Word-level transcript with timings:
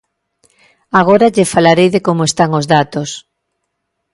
Agora 0.99 1.31
lle 1.35 1.51
falarei 1.53 1.89
de 1.95 1.99
como 2.07 2.23
están 2.29 2.49
os 2.59 2.65
datos. 2.75 3.09